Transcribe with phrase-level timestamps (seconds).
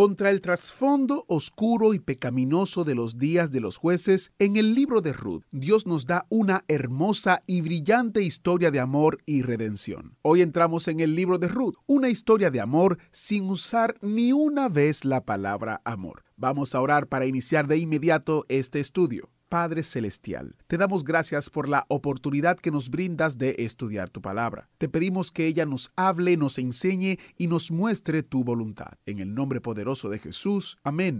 [0.00, 5.02] Contra el trasfondo oscuro y pecaminoso de los días de los jueces, en el libro
[5.02, 10.16] de Ruth, Dios nos da una hermosa y brillante historia de amor y redención.
[10.22, 14.70] Hoy entramos en el libro de Ruth, una historia de amor sin usar ni una
[14.70, 16.24] vez la palabra amor.
[16.34, 19.28] Vamos a orar para iniciar de inmediato este estudio.
[19.50, 24.68] Padre Celestial, te damos gracias por la oportunidad que nos brindas de estudiar tu palabra.
[24.78, 28.92] Te pedimos que ella nos hable, nos enseñe y nos muestre tu voluntad.
[29.06, 30.78] En el nombre poderoso de Jesús.
[30.84, 31.18] Amén.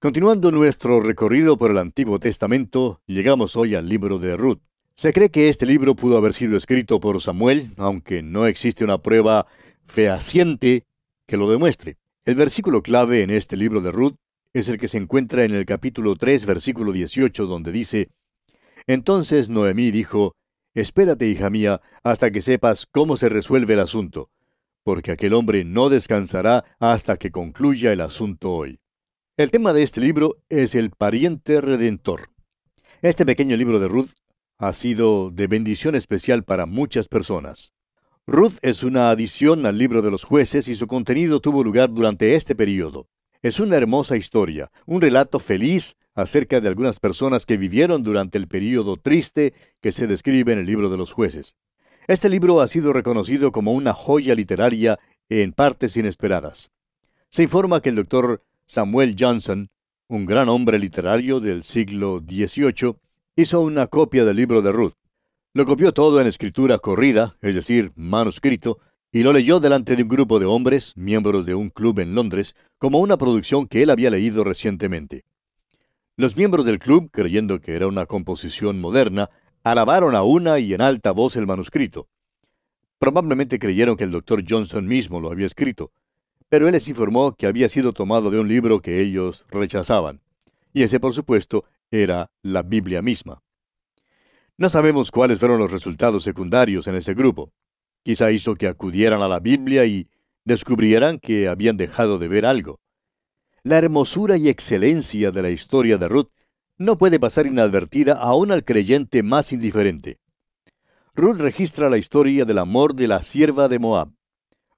[0.00, 4.62] Continuando nuestro recorrido por el Antiguo Testamento, llegamos hoy al libro de Ruth.
[4.94, 9.02] Se cree que este libro pudo haber sido escrito por Samuel, aunque no existe una
[9.02, 9.46] prueba
[9.86, 10.86] fehaciente
[11.26, 11.98] que lo demuestre.
[12.24, 14.14] El versículo clave en este libro de Ruth
[14.52, 18.08] es el que se encuentra en el capítulo 3, versículo 18, donde dice,
[18.86, 20.34] Entonces Noemí dijo,
[20.74, 24.30] Espérate, hija mía, hasta que sepas cómo se resuelve el asunto,
[24.84, 28.80] porque aquel hombre no descansará hasta que concluya el asunto hoy.
[29.36, 32.30] El tema de este libro es el pariente redentor.
[33.02, 34.10] Este pequeño libro de Ruth
[34.58, 37.72] ha sido de bendición especial para muchas personas.
[38.26, 42.34] Ruth es una adición al libro de los jueces y su contenido tuvo lugar durante
[42.34, 43.08] este periodo.
[43.42, 48.46] Es una hermosa historia, un relato feliz acerca de algunas personas que vivieron durante el
[48.46, 51.56] período triste que se describe en el libro de los jueces.
[52.06, 54.98] Este libro ha sido reconocido como una joya literaria
[55.30, 56.70] en partes inesperadas.
[57.30, 59.70] Se informa que el doctor Samuel Johnson,
[60.06, 62.96] un gran hombre literario del siglo XVIII,
[63.36, 64.94] hizo una copia del libro de Ruth.
[65.54, 68.80] Lo copió todo en escritura corrida, es decir, manuscrito,
[69.12, 72.54] y lo leyó delante de un grupo de hombres, miembros de un club en Londres,
[72.80, 75.26] como una producción que él había leído recientemente.
[76.16, 79.28] Los miembros del club, creyendo que era una composición moderna,
[79.62, 82.08] alabaron a una y en alta voz el manuscrito.
[82.98, 85.92] Probablemente creyeron que el doctor Johnson mismo lo había escrito,
[86.48, 90.22] pero él les informó que había sido tomado de un libro que ellos rechazaban,
[90.72, 93.42] y ese por supuesto era la Biblia misma.
[94.56, 97.52] No sabemos cuáles fueron los resultados secundarios en ese grupo.
[98.02, 100.08] Quizá hizo que acudieran a la Biblia y
[100.44, 102.80] descubrieran que habían dejado de ver algo.
[103.62, 106.30] La hermosura y excelencia de la historia de Ruth
[106.78, 110.18] no puede pasar inadvertida aún al creyente más indiferente.
[111.14, 114.12] Ruth registra la historia del amor de la sierva de Moab.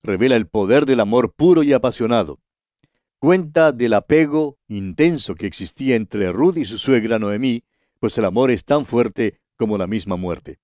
[0.03, 2.41] Revela el poder del amor puro y apasionado.
[3.21, 7.63] Cuenta del apego intenso que existía entre Ruth y su suegra Noemí,
[8.01, 10.59] pues el amor es tan fuerte como la misma muerte.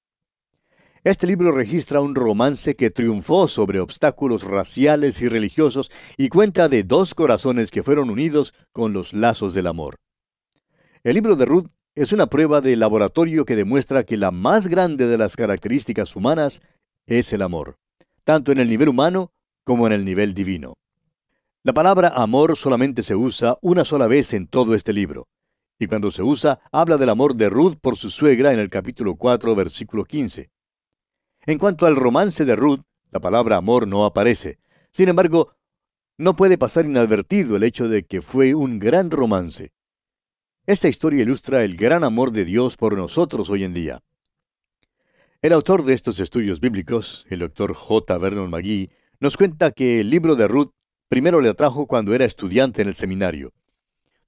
[1.08, 6.82] Este libro registra un romance que triunfó sobre obstáculos raciales y religiosos y cuenta de
[6.82, 9.96] dos corazones que fueron unidos con los lazos del amor.
[11.02, 15.06] El libro de Ruth es una prueba de laboratorio que demuestra que la más grande
[15.06, 16.60] de las características humanas
[17.06, 17.76] es el amor,
[18.24, 19.32] tanto en el nivel humano
[19.64, 20.74] como en el nivel divino.
[21.62, 25.26] La palabra amor solamente se usa una sola vez en todo este libro,
[25.78, 29.16] y cuando se usa habla del amor de Ruth por su suegra en el capítulo
[29.16, 30.50] 4, versículo 15.
[31.48, 34.58] En cuanto al romance de Ruth, la palabra amor no aparece.
[34.92, 35.54] Sin embargo,
[36.18, 39.72] no puede pasar inadvertido el hecho de que fue un gran romance.
[40.66, 44.02] Esta historia ilustra el gran amor de Dios por nosotros hoy en día.
[45.40, 48.18] El autor de estos estudios bíblicos, el doctor J.
[48.18, 50.72] Vernon McGee, nos cuenta que el libro de Ruth
[51.08, 53.54] primero le atrajo cuando era estudiante en el seminario.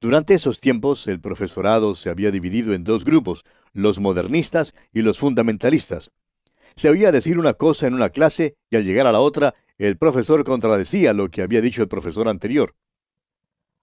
[0.00, 3.44] Durante esos tiempos, el profesorado se había dividido en dos grupos,
[3.75, 6.10] los modernistas y los fundamentalistas.
[6.75, 9.97] Se oía decir una cosa en una clase y al llegar a la otra, el
[9.97, 12.75] profesor contradecía lo que había dicho el profesor anterior.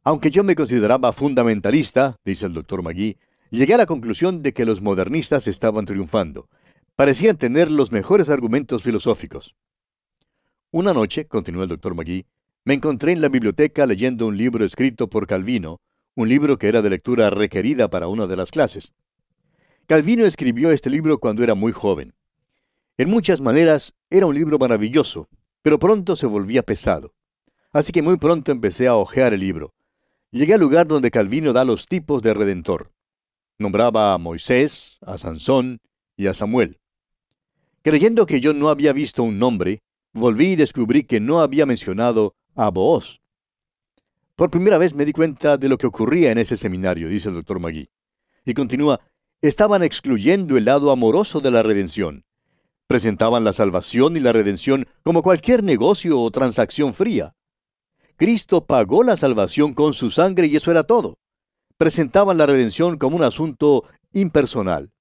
[0.04, 3.18] Aunque yo me consideraba fundamentalista, dice el doctor Magui,
[3.50, 6.50] llegué a la conclusión de que los modernistas estaban triunfando.
[6.96, 9.56] Parecían tener los mejores argumentos filosóficos.
[10.72, 12.26] Una noche, continuó el doctor Magui,
[12.64, 15.80] me encontré en la biblioteca leyendo un libro escrito por Calvino,
[16.16, 18.94] un libro que era de lectura requerida para una de las clases.
[19.88, 22.14] Calvino escribió este libro cuando era muy joven.
[23.00, 25.30] En muchas maneras era un libro maravilloso,
[25.62, 27.14] pero pronto se volvía pesado.
[27.72, 29.76] Así que muy pronto empecé a hojear el libro.
[30.32, 32.92] Llegué al lugar donde Calvino da los tipos de redentor.
[33.60, 35.80] Nombraba a Moisés, a Sansón
[36.16, 36.80] y a Samuel.
[37.84, 42.36] Creyendo que yo no había visto un nombre, volví y descubrí que no había mencionado
[42.56, 43.22] a Booz.
[44.36, 47.36] Por primera vez me di cuenta de lo que ocurría en ese seminario, dice el
[47.36, 47.90] doctor Magui.
[48.44, 49.02] Y continúa,
[49.42, 52.27] estaban excluyendo el lado amoroso de la redención.
[52.88, 57.36] Presentaban la salvación y la redención como cualquier negocio o transacción fría.
[58.16, 61.18] Cristo pagó la salvación con su sangre y eso era todo.
[61.78, 64.92] Presentaban la redención como un asunto impersonal.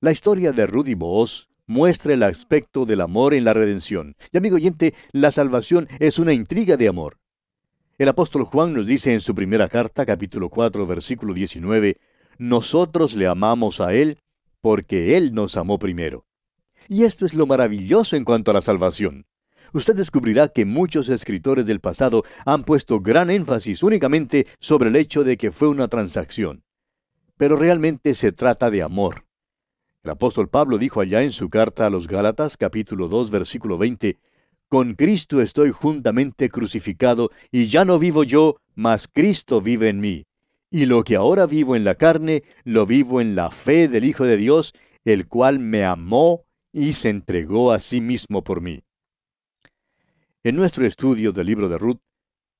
[0.00, 4.16] La historia de Rudy Boaz muestra el aspecto del amor en la redención.
[4.32, 7.18] Y amigo oyente, la salvación es una intriga de amor.
[7.96, 11.98] El apóstol Juan nos dice en su primera carta, capítulo 4, versículo 19,
[12.36, 14.18] Nosotros le amamos a Él
[14.60, 16.26] porque Él nos amó primero.
[16.88, 19.26] Y esto es lo maravilloso en cuanto a la salvación.
[19.72, 25.24] Usted descubrirá que muchos escritores del pasado han puesto gran énfasis únicamente sobre el hecho
[25.24, 26.62] de que fue una transacción.
[27.36, 29.24] Pero realmente se trata de amor.
[30.04, 34.18] El apóstol Pablo dijo allá en su carta a los Gálatas capítulo 2 versículo 20,
[34.68, 40.26] Con Cristo estoy juntamente crucificado, y ya no vivo yo, mas Cristo vive en mí.
[40.70, 44.24] Y lo que ahora vivo en la carne, lo vivo en la fe del Hijo
[44.24, 44.72] de Dios,
[45.04, 48.82] el cual me amó y se entregó a sí mismo por mí.
[50.42, 52.00] En nuestro estudio del libro de Ruth,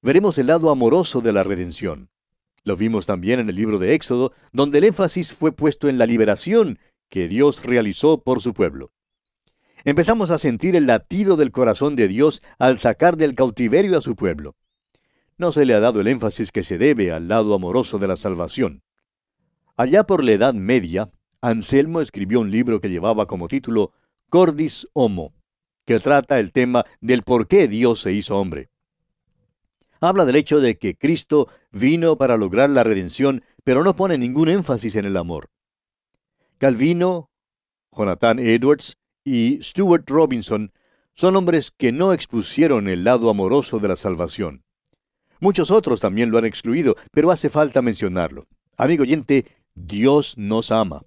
[0.02, 2.10] veremos el lado amoroso de la redención.
[2.62, 6.06] Lo vimos también en el libro de Éxodo, donde el énfasis fue puesto en la
[6.06, 6.78] liberación
[7.10, 8.92] que Dios realizó por su pueblo.
[9.84, 14.14] Empezamos a sentir el latido del corazón de Dios al sacar del cautiverio a su
[14.14, 14.54] pueblo.
[15.36, 18.16] No se le ha dado el énfasis que se debe al lado amoroso de la
[18.16, 18.84] salvación.
[19.76, 23.92] Allá por la Edad Media, Anselmo escribió un libro que llevaba como título
[24.34, 25.32] Cordis Homo,
[25.86, 28.68] que trata el tema del por qué Dios se hizo hombre.
[30.00, 34.48] Habla del hecho de que Cristo vino para lograr la redención, pero no pone ningún
[34.48, 35.50] énfasis en el amor.
[36.58, 37.30] Calvino,
[37.96, 40.72] Jonathan Edwards y Stuart Robinson
[41.14, 44.64] son hombres que no expusieron el lado amoroso de la salvación.
[45.38, 48.48] Muchos otros también lo han excluido, pero hace falta mencionarlo.
[48.76, 49.46] Amigo oyente,
[49.76, 51.04] Dios nos ama.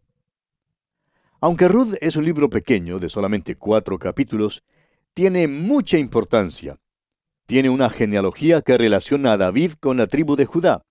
[1.40, 4.64] Aunque Ruth es un libro pequeño, de solamente cuatro capítulos,
[5.14, 6.80] tiene mucha importancia.
[7.46, 10.82] Tiene una genealogía que relaciona a David con la tribu de Judá.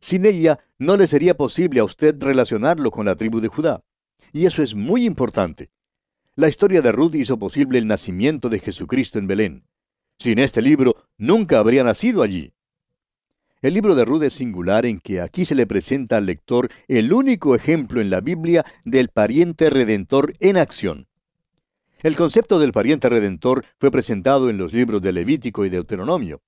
[0.00, 3.82] Sin ella, no le sería posible a usted relacionarlo con la tribu de Judá.
[4.32, 5.70] Y eso es muy importante.
[6.34, 9.64] La historia de Ruth hizo posible el nacimiento de Jesucristo en Belén.
[10.18, 12.52] Sin este libro, nunca habría nacido allí.
[13.62, 17.10] El libro de Ruth es singular en que aquí se le presenta al lector el
[17.10, 21.06] único ejemplo en la Biblia del pariente redentor en acción.
[22.02, 26.42] El concepto del pariente redentor fue presentado en los libros de Levítico y Deuteronomio.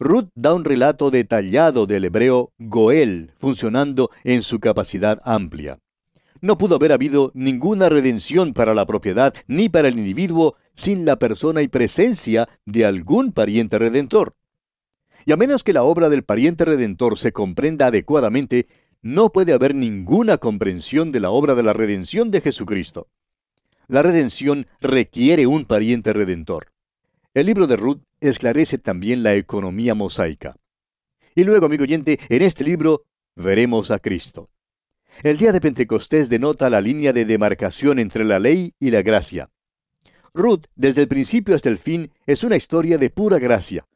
[0.00, 5.78] Ruth da un relato detallado del hebreo Goel, funcionando en su capacidad amplia.
[6.40, 11.16] No pudo haber habido ninguna redención para la propiedad ni para el individuo sin la
[11.16, 14.34] persona y presencia de algún pariente redentor.
[15.26, 18.68] Y a menos que la obra del pariente redentor se comprenda adecuadamente,
[19.02, 23.08] no puede haber ninguna comprensión de la obra de la redención de Jesucristo.
[23.86, 26.72] La redención requiere un pariente redentor.
[27.34, 30.56] El libro de Ruth esclarece también la economía mosaica.
[31.34, 33.04] Y luego, amigo oyente, en este libro
[33.34, 34.50] veremos a Cristo.
[35.22, 39.50] El día de Pentecostés denota la línea de demarcación entre la ley y la gracia.
[40.32, 43.86] Ruth, desde el principio hasta el fin, es una historia de pura gracia.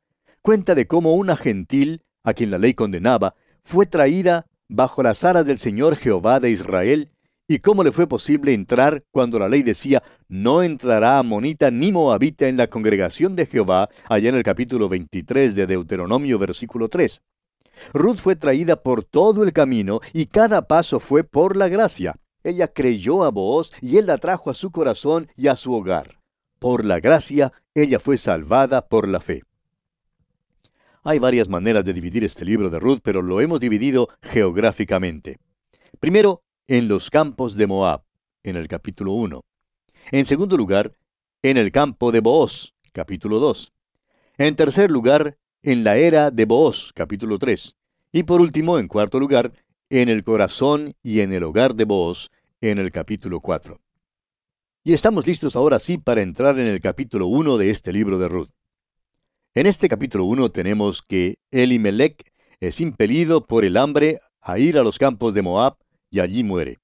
[0.48, 5.44] Cuenta de cómo una gentil, a quien la ley condenaba, fue traída bajo las aras
[5.44, 7.10] del Señor Jehová de Israel,
[7.46, 12.48] y cómo le fue posible entrar cuando la ley decía, no entrará amonita ni moabita
[12.48, 17.20] en la congregación de Jehová, allá en el capítulo 23 de Deuteronomio versículo 3.
[17.92, 22.16] Ruth fue traída por todo el camino y cada paso fue por la gracia.
[22.42, 26.20] Ella creyó a Booz y él la trajo a su corazón y a su hogar.
[26.58, 29.42] Por la gracia, ella fue salvada por la fe.
[31.04, 35.38] Hay varias maneras de dividir este libro de Ruth, pero lo hemos dividido geográficamente.
[36.00, 38.02] Primero, en los campos de Moab,
[38.42, 39.44] en el capítulo 1.
[40.10, 40.92] En segundo lugar,
[41.42, 43.72] en el campo de Booz, capítulo 2.
[44.38, 47.76] En tercer lugar, en la era de Booz, capítulo 3.
[48.12, 49.52] Y por último, en cuarto lugar,
[49.90, 53.80] en el corazón y en el hogar de Booz, en el capítulo 4.
[54.84, 58.28] Y estamos listos ahora sí para entrar en el capítulo 1 de este libro de
[58.28, 58.50] Ruth.
[59.58, 64.84] En este capítulo 1 tenemos que Elimelech es impelido por el hambre a ir a
[64.84, 65.78] los campos de Moab
[66.10, 66.78] y allí muere.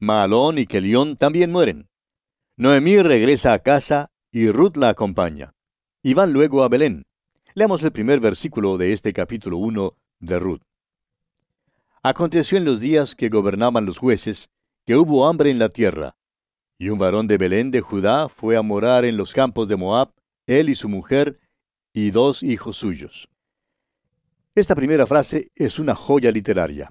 [0.00, 1.88] Maalón y Kelión también mueren.
[2.56, 5.54] Noemí regresa a casa y Ruth la acompaña.
[6.02, 7.04] Y van luego a Belén.
[7.54, 10.62] Leamos el primer versículo de este capítulo 1 de Ruth.
[12.02, 14.50] Aconteció en los días que gobernaban los jueces,
[14.84, 16.16] que hubo hambre en la tierra,
[16.78, 20.10] y un varón de Belén de Judá fue a morar en los campos de Moab,
[20.48, 21.38] él y su mujer,
[21.92, 23.28] y dos hijos suyos.
[24.54, 26.90] Esta primera frase es una joya literaria.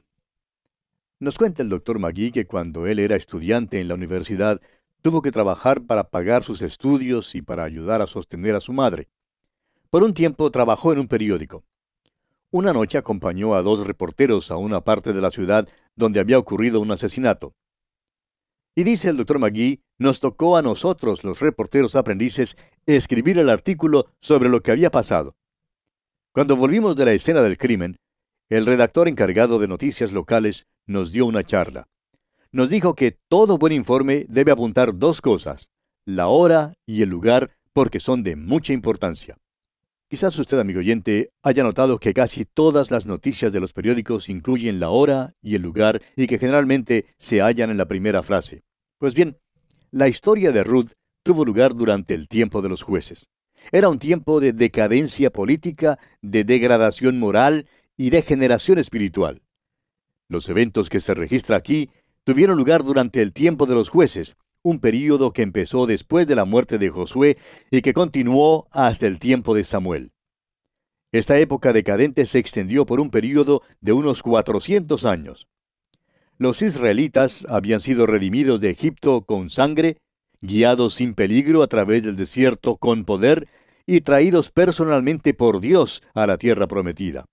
[1.20, 4.62] Nos cuenta el doctor Magui que cuando él era estudiante en la universidad,
[5.02, 9.08] tuvo que trabajar para pagar sus estudios y para ayudar a sostener a su madre.
[9.90, 11.64] Por un tiempo trabajó en un periódico.
[12.52, 16.80] Una noche acompañó a dos reporteros a una parte de la ciudad donde había ocurrido
[16.80, 17.54] un asesinato.
[18.76, 24.08] Y dice el doctor Magui, nos tocó a nosotros, los reporteros aprendices, escribir el artículo
[24.20, 25.36] sobre lo que había pasado.
[26.34, 27.98] Cuando volvimos de la escena del crimen,
[28.50, 31.88] el redactor encargado de noticias locales nos dio una charla.
[32.52, 35.70] Nos dijo que todo buen informe debe apuntar dos cosas,
[36.04, 39.38] la hora y el lugar, porque son de mucha importancia.
[40.10, 44.80] Quizás usted, amigo oyente, haya notado que casi todas las noticias de los periódicos incluyen
[44.80, 48.64] la hora y el lugar y que generalmente se hallan en la primera frase.
[48.98, 49.38] Pues bien,
[49.92, 53.30] la historia de Ruth tuvo lugar durante el tiempo de los jueces.
[53.74, 57.68] Era un tiempo de decadencia política, de degradación moral
[57.98, 59.42] y de generación espiritual.
[60.30, 61.90] Los eventos que se registra aquí
[62.24, 66.46] tuvieron lugar durante el tiempo de los jueces, un período que empezó después de la
[66.46, 67.38] muerte de Josué
[67.70, 70.12] y que continuó hasta el tiempo de Samuel.
[71.12, 75.48] Esta época decadente se extendió por un período de unos 400 años.
[76.42, 79.98] Los israelitas habían sido redimidos de Egipto con sangre,
[80.42, 83.48] guiados sin peligro a través del desierto con poder
[83.86, 87.26] y traídos personalmente por Dios a la tierra prometida.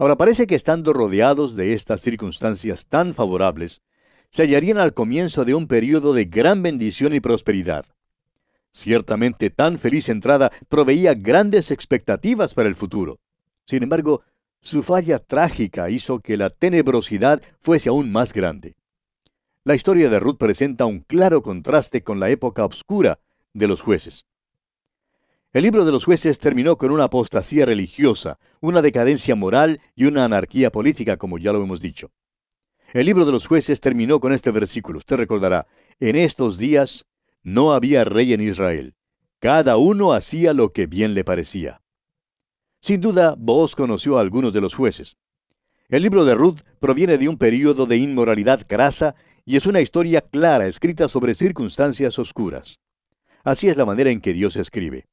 [0.00, 3.82] Ahora parece que estando rodeados de estas circunstancias tan favorables,
[4.30, 7.86] se hallarían al comienzo de un período de gran bendición y prosperidad.
[8.72, 13.20] Ciertamente tan feliz entrada proveía grandes expectativas para el futuro.
[13.64, 14.22] Sin embargo,
[14.62, 18.76] su falla trágica hizo que la tenebrosidad fuese aún más grande.
[19.64, 23.20] La historia de Ruth presenta un claro contraste con la época oscura
[23.52, 24.26] de los jueces.
[25.52, 30.24] El libro de los jueces terminó con una apostasía religiosa, una decadencia moral y una
[30.24, 32.12] anarquía política, como ya lo hemos dicho.
[32.92, 34.98] El libro de los jueces terminó con este versículo.
[34.98, 35.66] Usted recordará,
[35.98, 37.06] en estos días
[37.42, 38.94] no había rey en Israel.
[39.40, 41.80] Cada uno hacía lo que bien le parecía.
[42.80, 45.16] Sin duda, vos conoció a algunos de los jueces.
[45.88, 50.22] El libro de Ruth proviene de un período de inmoralidad grasa y es una historia
[50.22, 52.78] clara escrita sobre circunstancias oscuras.
[53.44, 55.06] Así es la manera en que Dios escribe.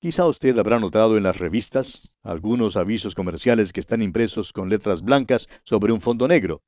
[0.00, 5.02] Quizá usted habrá notado en las revistas algunos avisos comerciales que están impresos con letras
[5.02, 6.62] blancas sobre un fondo negro.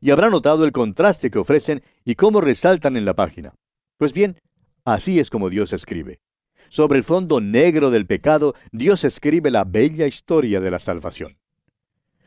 [0.00, 3.54] Y habrá notado el contraste que ofrecen y cómo resaltan en la página.
[3.96, 4.40] Pues bien,
[4.84, 6.20] así es como Dios escribe.
[6.68, 11.36] Sobre el fondo negro del pecado, Dios escribe la bella historia de la salvación.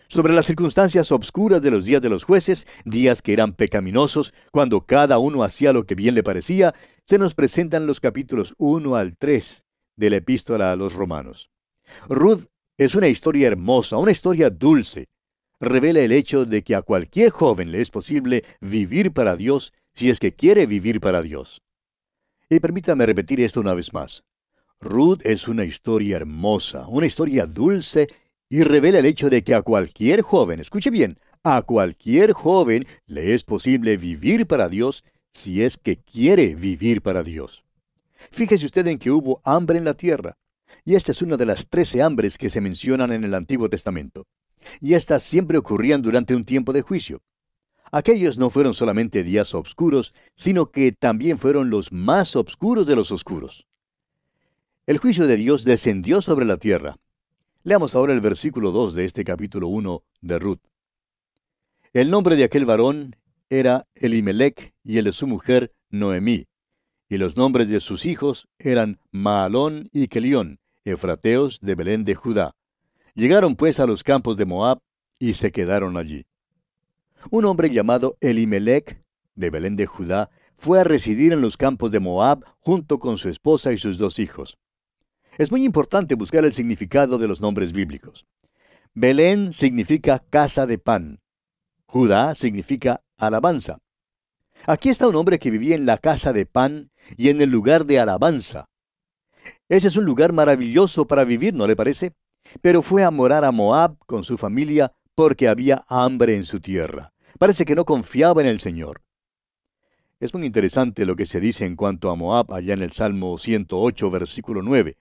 [0.08, 4.86] Sobre las circunstancias obscuras de los días de los jueces, días que eran pecaminosos, cuando
[4.86, 6.76] cada uno hacía lo que bien le parecía,
[7.06, 9.64] se nos presentan los capítulos 1 al 3
[9.96, 11.50] de la epístola a los romanos.
[12.10, 12.46] Ruth
[12.78, 15.08] es una historia hermosa, una historia dulce.
[15.60, 20.10] Revela el hecho de que a cualquier joven le es posible vivir para Dios si
[20.10, 21.62] es que quiere vivir para Dios.
[22.54, 24.24] Y permítame repetir esto una vez más.
[24.80, 28.08] Ruth es una historia hermosa, una historia dulce
[28.48, 33.34] y revela el hecho de que a cualquier joven, escuche bien, a cualquier joven le
[33.34, 37.64] es posible vivir para Dios si es que quiere vivir para Dios.
[38.32, 40.38] Fíjese usted en que hubo hambre en la tierra.
[40.86, 44.28] Y esta es una de las trece hambres que se mencionan en el Antiguo Testamento.
[44.80, 47.24] Y estas siempre ocurrían durante un tiempo de juicio.
[47.96, 53.12] Aquellos no fueron solamente días oscuros, sino que también fueron los más oscuros de los
[53.12, 53.68] oscuros.
[54.88, 56.98] El juicio de Dios descendió sobre la tierra.
[57.62, 60.62] Leamos ahora el versículo 2 de este capítulo 1 de Ruth.
[61.94, 63.16] El nombre de aquel varón
[63.48, 66.48] era Elimelech y el de su mujer Noemí
[67.10, 72.56] y los nombres de sus hijos eran Maalón y Kelión, efrateos de Belén de Judá.
[73.14, 74.80] Llegaron pues a los campos de Moab
[75.20, 76.26] y se quedaron allí.
[77.32, 79.02] Un hombre llamado Elimelech,
[79.36, 83.30] de Belén de Judá, fue a residir en los campos de Moab junto con su
[83.30, 84.58] esposa y sus dos hijos.
[85.38, 88.26] Es muy importante buscar el significado de los nombres bíblicos.
[88.94, 91.20] Belén significa casa de pan.
[91.88, 93.80] Judá significa alabanza.
[94.66, 97.86] Aquí está un hombre que vivía en la casa de pan y en el lugar
[97.86, 98.70] de alabanza.
[99.68, 102.14] Ese es un lugar maravilloso para vivir, ¿no le parece?
[102.62, 107.13] Pero fue a morar a Moab con su familia porque había hambre en su tierra.
[107.40, 109.02] Parece que no confiaba en el Señor.
[110.20, 113.38] Es muy interesante lo que se dice en cuanto a Moab allá en el Salmo
[113.38, 114.98] 108, versículo 9.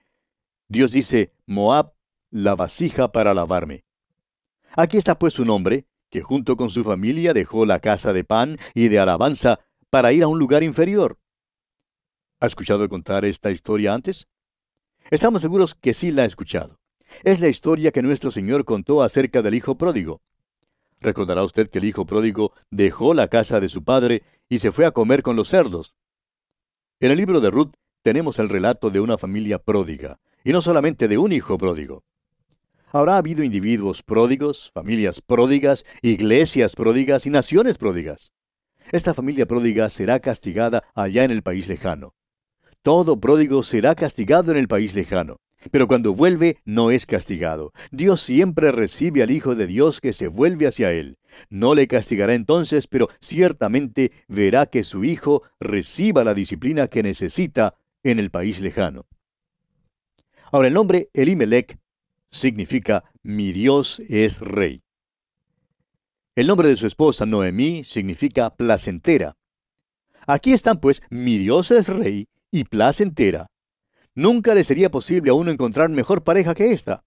[0.67, 1.93] Dios dice, Moab,
[2.29, 3.85] la vasija para lavarme.
[4.75, 8.57] Aquí está pues un hombre que junto con su familia dejó la casa de pan
[8.73, 9.59] y de alabanza
[9.89, 11.19] para ir a un lugar inferior.
[12.39, 14.27] ¿Ha escuchado contar esta historia antes?
[15.09, 16.79] Estamos seguros que sí la ha escuchado.
[17.23, 20.21] Es la historia que nuestro Señor contó acerca del Hijo Pródigo.
[21.03, 24.85] Recordará usted que el Hijo Pródigo dejó la casa de su padre y se fue
[24.85, 25.95] a comer con los cerdos.
[27.01, 31.09] En el libro de Ruth tenemos el relato de una familia pródiga, y no solamente
[31.09, 32.05] de un hijo pródigo.
[32.87, 38.31] Habrá habido individuos pródigos, familias pródigas, iglesias pródigas y naciones pródigas.
[38.93, 42.13] Esta familia pródiga será castigada allá en el país lejano.
[42.81, 45.41] Todo pródigo será castigado en el país lejano.
[45.71, 47.73] Pero cuando vuelve no es castigado.
[47.91, 51.17] Dios siempre recibe al Hijo de Dios que se vuelve hacia Él.
[51.49, 57.75] No le castigará entonces, pero ciertamente verá que su Hijo reciba la disciplina que necesita
[58.03, 59.05] en el país lejano.
[60.51, 61.79] Ahora el nombre Elimelech
[62.29, 64.83] significa mi Dios es rey.
[66.35, 69.35] El nombre de su esposa Noemí significa placentera.
[70.25, 73.47] Aquí están pues mi Dios es rey y placentera.
[74.15, 77.03] Nunca le sería posible a uno encontrar mejor pareja que esta.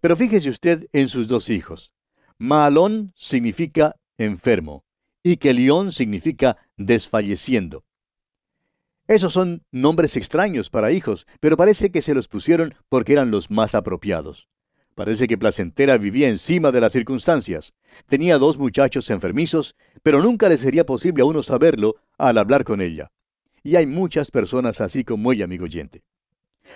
[0.00, 1.92] Pero fíjese usted en sus dos hijos.
[2.38, 4.84] Maalón significa enfermo
[5.22, 7.84] y Kelión significa desfalleciendo.
[9.08, 13.50] Esos son nombres extraños para hijos, pero parece que se los pusieron porque eran los
[13.50, 14.48] más apropiados.
[14.94, 17.74] Parece que Placentera vivía encima de las circunstancias.
[18.06, 22.80] Tenía dos muchachos enfermizos, pero nunca le sería posible a uno saberlo al hablar con
[22.80, 23.10] ella.
[23.62, 26.02] Y hay muchas personas así como ella, amigo oyente.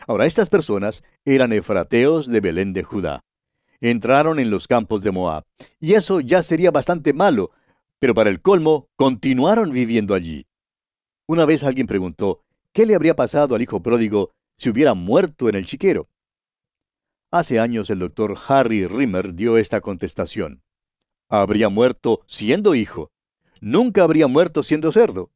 [0.07, 3.25] Ahora, estas personas eran efrateos de Belén de Judá.
[3.81, 5.45] Entraron en los campos de Moab,
[5.81, 7.53] y eso ya sería bastante malo,
[7.99, 10.47] pero para el colmo, continuaron viviendo allí.
[11.27, 12.43] Una vez alguien preguntó,
[12.73, 16.09] ¿qué le habría pasado al hijo pródigo si hubiera muerto en el chiquero?
[17.31, 20.63] Hace años el doctor Harry Rimmer dio esta contestación.
[21.29, 23.11] Habría muerto siendo hijo.
[23.61, 25.31] Nunca habría muerto siendo cerdo.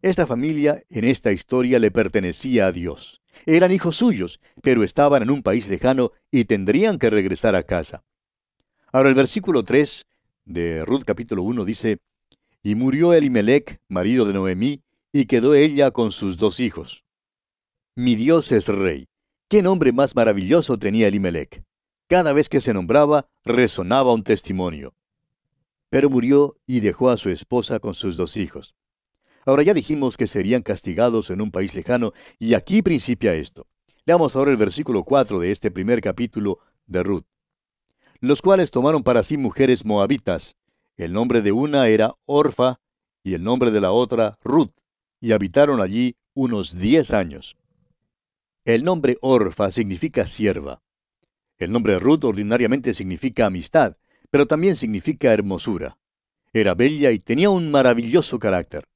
[0.00, 3.21] Esta familia en esta historia le pertenecía a Dios.
[3.46, 8.04] Eran hijos suyos, pero estaban en un país lejano y tendrían que regresar a casa.
[8.92, 10.06] Ahora el versículo 3
[10.44, 11.98] de Ruth capítulo 1 dice,
[12.62, 17.04] Y murió Elimelech, marido de Noemí, y quedó ella con sus dos hijos.
[17.94, 19.08] Mi Dios es rey.
[19.48, 21.62] ¿Qué nombre más maravilloso tenía Elimelech?
[22.06, 24.94] Cada vez que se nombraba, resonaba un testimonio.
[25.90, 28.74] Pero murió y dejó a su esposa con sus dos hijos.
[29.44, 33.66] Ahora ya dijimos que serían castigados en un país lejano, y aquí principia esto.
[34.04, 37.24] Leamos ahora el versículo 4 de este primer capítulo de Ruth.
[38.20, 40.56] Los cuales tomaron para sí mujeres moabitas.
[40.96, 42.80] El nombre de una era Orfa
[43.24, 44.72] y el nombre de la otra Ruth
[45.20, 47.56] y habitaron allí unos diez años.
[48.64, 50.82] El nombre Orfa significa sierva.
[51.58, 53.96] El nombre Ruth ordinariamente significa amistad,
[54.30, 55.96] pero también significa hermosura.
[56.52, 58.88] Era bella y tenía un maravilloso carácter.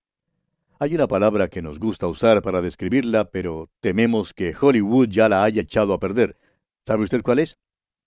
[0.79, 5.43] Hay una palabra que nos gusta usar para describirla, pero tememos que Hollywood ya la
[5.43, 6.37] haya echado a perder.
[6.87, 7.57] ¿Sabe usted cuál es?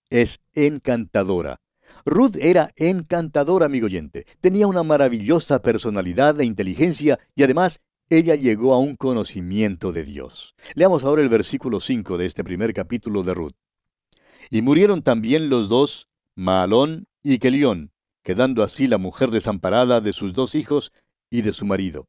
[0.08, 1.60] Es encantadora.
[2.04, 4.24] Ruth era encantadora, amigo oyente.
[4.40, 10.54] Tenía una maravillosa personalidad e inteligencia y además ella llegó a un conocimiento de Dios.
[10.74, 13.56] Leamos ahora el versículo 5 de este primer capítulo de Ruth.
[14.48, 17.90] Y murieron también los dos, Maalón y Kelión,
[18.22, 20.92] quedando así la mujer desamparada de sus dos hijos
[21.30, 22.06] y de su marido.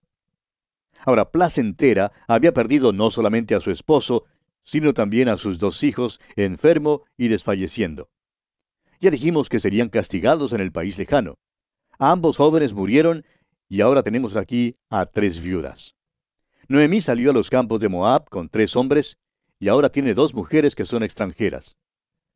[1.06, 4.26] Ahora, Placentera había perdido no solamente a su esposo,
[4.64, 8.10] sino también a sus dos hijos, enfermo y desfalleciendo.
[9.00, 11.40] Ya dijimos que serían castigados en el país lejano.
[11.98, 13.26] Ambos jóvenes murieron
[13.68, 15.96] y ahora tenemos aquí a tres viudas.
[16.68, 19.18] Noemí salió a los campos de Moab con tres hombres
[19.60, 21.78] y ahora tiene dos mujeres que son extranjeras.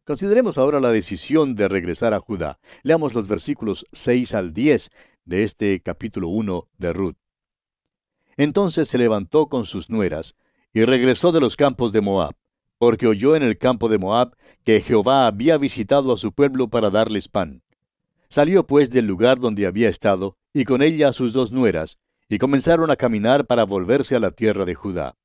[0.06, 2.60] Consideremos ahora la decisión de regresar a Judá.
[2.84, 4.90] Leamos los versículos 6 al 10
[5.26, 7.18] de este capítulo 1 de Ruth.
[8.38, 10.36] Entonces se levantó con sus nueras
[10.74, 12.36] y regresó de los campos de Moab,
[12.78, 16.90] porque oyó en el campo de Moab que Jehová había visitado a su pueblo para
[16.90, 17.62] darles pan.
[18.28, 22.92] Salió pues del lugar donde había estado, y con ella sus dos nueras, y comenzaron
[22.92, 25.16] a caminar para volverse a la tierra de Judá.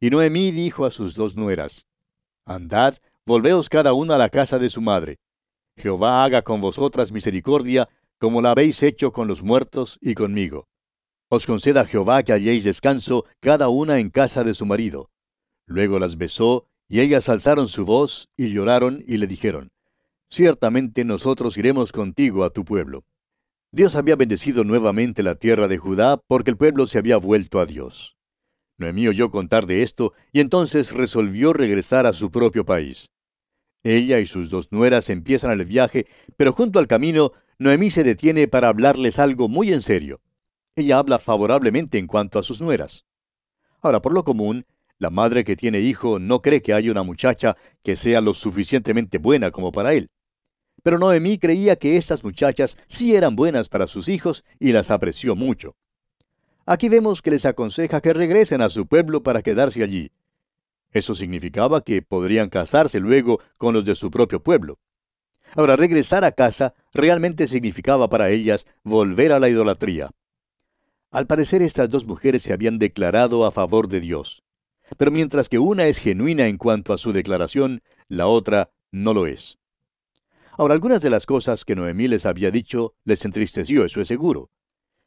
[0.00, 1.86] Y Noemí dijo a sus dos nueras,
[2.44, 5.18] Andad, volveos cada una a la casa de su madre.
[5.76, 10.66] Jehová haga con vosotras misericordia, como la habéis hecho con los muertos y conmigo.
[11.28, 15.10] Os conceda Jehová que halléis descanso cada una en casa de su marido.
[15.66, 19.72] Luego las besó, y ellas alzaron su voz, y lloraron, y le dijeron,
[20.30, 23.04] ciertamente nosotros iremos contigo a tu pueblo.
[23.72, 27.66] Dios había bendecido nuevamente la tierra de Judá porque el pueblo se había vuelto a
[27.66, 28.16] Dios.
[28.78, 33.10] Noemí oyó contar de esto y entonces resolvió regresar a su propio país.
[33.82, 36.06] Ella y sus dos nueras empiezan el viaje,
[36.36, 40.20] pero junto al camino, Noemí se detiene para hablarles algo muy en serio.
[40.76, 43.06] Ella habla favorablemente en cuanto a sus nueras.
[43.80, 44.66] Ahora, por lo común,
[44.98, 49.18] La madre que tiene hijo no cree que haya una muchacha que sea lo suficientemente
[49.18, 50.08] buena como para él.
[50.82, 55.34] Pero Noemí creía que estas muchachas sí eran buenas para sus hijos y las apreció
[55.34, 55.74] mucho.
[56.64, 60.12] Aquí vemos que les aconseja que regresen a su pueblo para quedarse allí.
[60.92, 64.78] Eso significaba que podrían casarse luego con los de su propio pueblo.
[65.56, 70.10] Ahora, regresar a casa realmente significaba para ellas volver a la idolatría.
[71.14, 74.42] Al parecer estas dos mujeres se habían declarado a favor de Dios.
[74.96, 79.28] Pero mientras que una es genuina en cuanto a su declaración, la otra no lo
[79.28, 79.60] es.
[80.58, 84.50] Ahora, algunas de las cosas que Noemí les había dicho les entristeció, eso es seguro.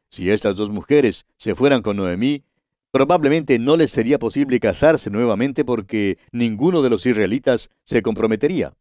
[0.10, 2.46] Si estas dos mujeres se fueran con Noemí,
[2.92, 8.74] probablemente no les sería posible casarse nuevamente porque ninguno de los israelitas se comprometería.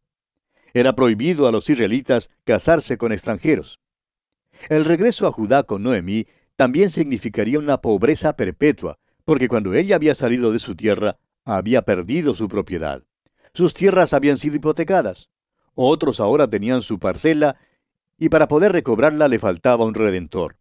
[0.73, 3.81] Era prohibido a los israelitas casarse con extranjeros.
[4.69, 6.25] El regreso a Judá con Noemí
[6.57, 12.33] también significaría una pobreza perpetua, porque cuando ella había salido de su tierra, había perdido
[12.33, 13.03] su propiedad.
[13.53, 15.29] Sus tierras habían sido hipotecadas.
[15.75, 17.57] Otros ahora tenían su parcela,
[18.17, 20.57] y para poder recobrarla le faltaba un redentor.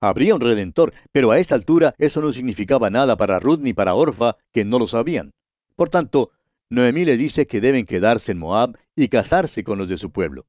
[0.00, 3.94] Habría un redentor, pero a esta altura eso no significaba nada para Ruth ni para
[3.94, 5.32] Orfa, que no lo sabían.
[5.74, 6.32] Por tanto,
[6.68, 10.46] Noemí les dice que deben quedarse en Moab y casarse con los de su pueblo.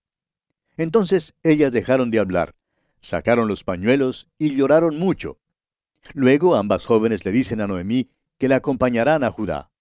[0.75, 2.55] Entonces ellas dejaron de hablar,
[3.01, 5.39] sacaron los pañuelos y lloraron mucho.
[6.13, 9.71] Luego ambas jóvenes le dicen a Noemí que la acompañarán a Judá.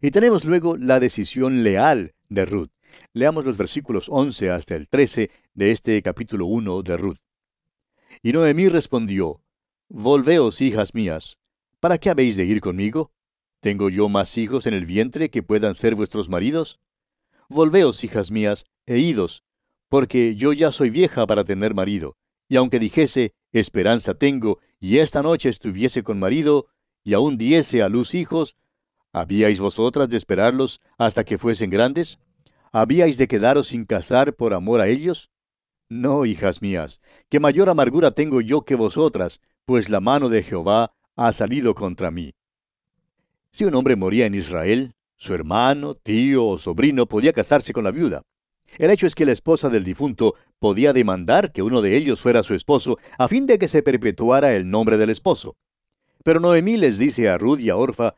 [0.00, 2.70] Y tenemos luego la decisión leal de Ruth.
[3.12, 7.18] Leamos los versículos 11 hasta el 13 de este capítulo 1 de Ruth.
[8.22, 9.40] Y Noemí respondió,
[9.88, 11.38] Volveos, hijas mías,
[11.80, 13.12] ¿para qué habéis de ir conmigo?
[13.60, 16.80] ¿Tengo yo más hijos en el vientre que puedan ser vuestros maridos?
[17.48, 19.44] Volveos, hijas mías, e idos,
[19.88, 22.16] porque yo ya soy vieja para tener marido,
[22.48, 26.66] y aunque dijese, esperanza tengo, y esta noche estuviese con marido,
[27.04, 28.56] y aún diese a luz hijos,
[29.12, 32.18] ¿habíais vosotras de esperarlos hasta que fuesen grandes?
[32.72, 35.30] ¿Habíais de quedaros sin casar por amor a ellos?
[35.88, 40.92] No, hijas mías, que mayor amargura tengo yo que vosotras, pues la mano de Jehová
[41.16, 42.34] ha salido contra mí.
[43.52, 47.90] Si un hombre moría en Israel, su hermano, tío o sobrino podía casarse con la
[47.90, 48.22] viuda.
[48.78, 52.42] El hecho es que la esposa del difunto podía demandar que uno de ellos fuera
[52.42, 55.56] su esposo a fin de que se perpetuara el nombre del esposo.
[56.24, 58.14] Pero Noemí les dice a Ruth y a Orfa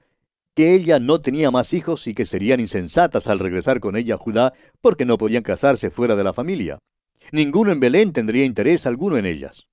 [0.55, 4.19] que ella no tenía más hijos y que serían insensatas al regresar con ella a
[4.19, 6.79] Judá porque no podían casarse fuera de la familia.
[7.33, 9.67] Ninguno en Belén tendría interés alguno en ellas.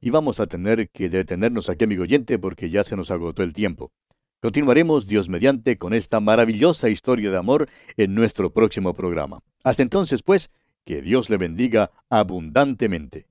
[0.00, 3.52] Y vamos a tener que detenernos aquí, amigo oyente, porque ya se nos agotó el
[3.52, 3.92] tiempo.
[4.40, 9.40] Continuaremos, Dios mediante, con esta maravillosa historia de amor en nuestro próximo programa.
[9.64, 10.52] Hasta entonces, pues,
[10.84, 13.26] que Dios le bendiga abundantemente.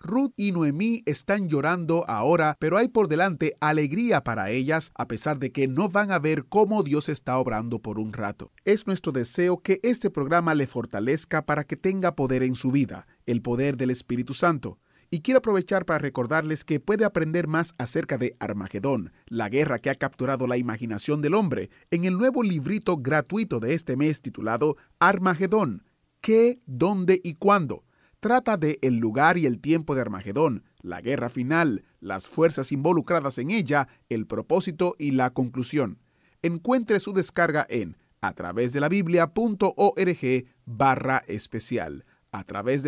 [0.00, 5.40] Ruth y Noemí están llorando ahora, pero hay por delante alegría para ellas, a pesar
[5.40, 8.52] de que no van a ver cómo Dios está obrando por un rato.
[8.64, 13.08] Es nuestro deseo que este programa le fortalezca para que tenga poder en su vida,
[13.26, 14.78] el poder del Espíritu Santo.
[15.10, 19.90] Y quiero aprovechar para recordarles que puede aprender más acerca de Armagedón, la guerra que
[19.90, 24.76] ha capturado la imaginación del hombre, en el nuevo librito gratuito de este mes titulado
[24.98, 25.84] Armagedón.
[26.20, 27.84] ¿Qué, dónde y cuándo?
[28.20, 33.38] trata de el lugar y el tiempo de Armagedón, la guerra final, las fuerzas involucradas
[33.38, 35.98] en ella, el propósito y la conclusión.
[36.42, 42.04] Encuentre su descarga en a través de la biblia.org barra especial.
[42.30, 42.82] A través